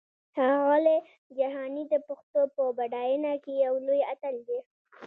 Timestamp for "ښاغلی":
0.33-0.97